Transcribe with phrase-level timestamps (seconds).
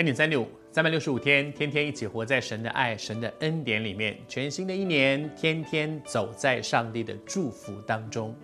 [0.00, 4.16] 恩典三六五，三百六十五天，天天一起活在神的爱、神的恩典里面。
[4.26, 8.34] 全新的一年，天天走在上帝的祝福当中。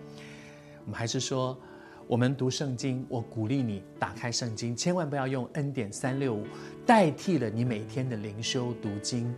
[0.84, 1.58] 我们还是说，
[2.06, 6.44] 我们读圣经，我鼓励你打开圣经，千万不要用恩典三六五
[6.84, 9.34] 代替了你每天的灵修读经。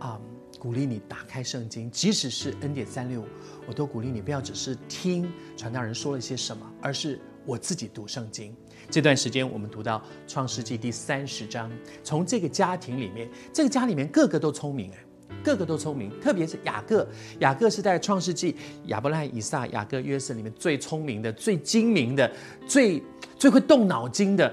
[0.00, 0.20] 啊、
[0.58, 3.26] 鼓励你打开圣经，即使是恩典三六五，
[3.68, 8.54] 我都鼓励你不要只是听传道人说了些什么，而是我自己读圣经。
[8.90, 11.70] 这段时间，我们读到创世纪第三十章，
[12.04, 14.98] 从这个家庭里面，这个家里面个个都聪明，哎，
[15.42, 17.06] 个个都聪明，特别是雅各，
[17.38, 18.54] 雅各是在创世纪
[18.86, 22.30] 亚伯拉罕、以撒、雅各、约瑟里面最聪明的、最精明的、
[22.66, 23.02] 最
[23.38, 24.52] 最会动脑筋的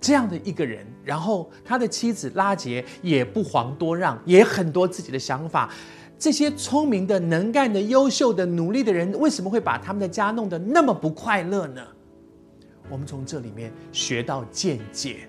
[0.00, 0.86] 这样的一个人。
[1.04, 5.72] 然后他的妻子拉结也不遑多让，也很多自己的想法。
[6.18, 11.82] 这些聪明的、能干的、优秀的、努力的人，为什么会把他们的家弄得那么不快乐呢？
[12.90, 15.28] 我们从这里面学到见解，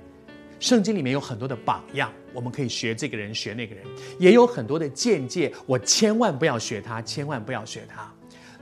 [0.60, 3.86] 圣经里面有很多的榜样，我们可以学这个人，学那个人，
[4.18, 8.12] 也有很多的见解，我千万不要学他，千万不要学他。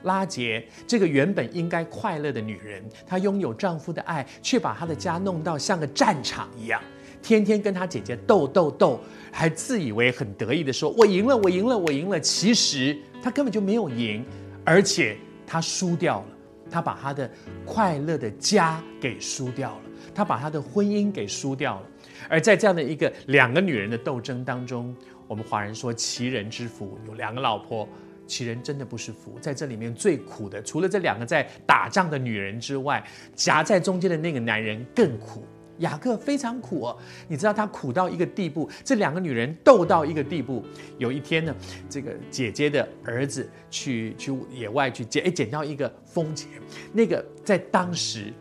[0.03, 6.81] 拉结这个原本应该快乐的女人，她拥有丈夫的爱，却把她的家弄到像个战场一样，
[7.21, 14.25] 天天跟她姐姐斗斗斗，还自以为很得意的说：“我赢了，我赢了，我赢了。”其实她根本就没有赢，
[14.63, 16.27] 而且她输掉了。
[16.69, 17.29] 他把他的
[17.65, 19.81] 快乐的家给输掉了，
[20.13, 21.87] 他把他的婚姻给输掉了。
[22.29, 24.95] 而在这样的一个两个女人的斗争当中，
[25.27, 27.87] 我们华人说其人之福，有两个老婆，
[28.27, 29.37] 其人真的不是福。
[29.39, 33.03] 在这里面最苦的，除了这两个在打仗的女人之外，
[33.35, 35.45] 夹在中间的那个男人更苦。
[35.79, 40.63] 雅各非常苦哦，你知道他苦到一个地步，这两个女人斗到一个地步。
[40.97, 41.55] 有一天呢，
[41.89, 46.45] 这个姐姐的儿子去去野外去捡，哎，捡到一个蜂茄，
[46.93, 48.33] 那个在当时，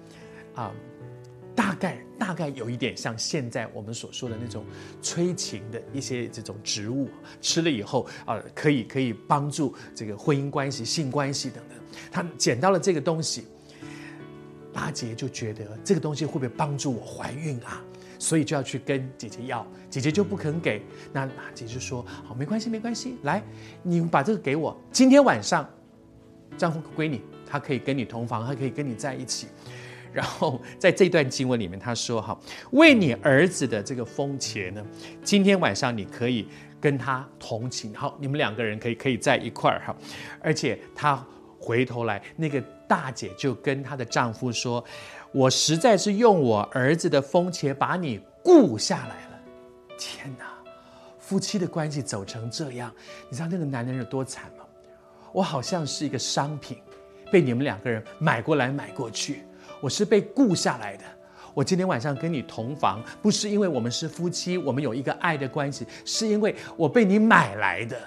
[0.54, 0.72] 啊，
[1.54, 4.65] 大概大概有一点像现在我们所说的那种
[5.00, 7.09] 催情的一些这种植物，
[7.41, 11.78] 吃了以后啊，可以可以帮助这个婚姻关系、性关系等等。
[12.10, 13.44] 他捡到了这个东西。
[14.78, 17.83] 拉结就觉得这个东西会不会帮助我怀孕啊？
[18.16, 20.81] 所以就要去跟姐姐要，姐姐就不肯给。
[21.12, 23.43] 那拉结就说：“好，没关系，没关系，来，
[23.83, 24.77] 你把这个给我。
[24.93, 25.69] 今天晚上，
[26.56, 29.49] 丈夫归你，他可以跟你同房，他可以跟你在一起。
[30.12, 32.41] 然后在这段经文里面，他说：好，
[32.71, 34.84] 为你儿子的这个风茄呢，
[35.25, 36.49] 今天晚上你可以
[36.81, 37.93] 跟他同寝。
[37.94, 39.97] 好，你们两个人可以可以在一块儿哈，
[40.41, 41.25] 而且他。”
[41.69, 44.83] 回头来，那个大姐就跟她的丈夫说
[45.33, 49.39] ：“我实在是用我儿子的风钱把你雇下来了。”
[49.99, 50.47] 天哪，
[51.19, 52.91] 夫妻的关系走成这样，
[53.29, 54.65] 你知道那个男人有多惨吗？
[55.31, 56.79] 我好像是一个商品，
[57.31, 59.43] 被你们两个人买过来买过去。
[59.83, 61.05] 我是被雇下来的。
[61.53, 68.00] 我今天晚上跟你同房，不是因为我们是夫妻，我们有一个爱的关系，是因为我被你买来的。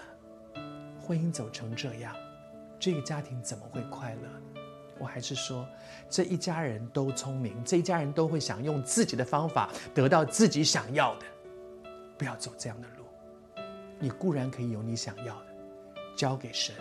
[1.00, 2.12] 婚姻走成这样。
[2.81, 4.62] 这个家庭怎么会快乐？
[4.97, 5.68] 我还是说，
[6.09, 11.25] 这一家人都聪明，这一家人都会想用自己的方法得到自己想要的。
[12.18, 13.06] 不要走这样的路。
[14.00, 15.46] 你固然可以有你想要的，
[16.18, 16.74] 交给神，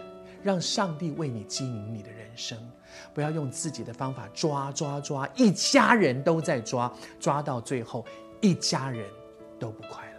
[0.42, 2.58] 让上帝为你经营你的人生。
[3.12, 8.06] 不要用自己的方法抓抓抓，一家人都在抓，抓到最后，
[8.40, 9.06] 一家人
[9.58, 10.09] 都不快乐。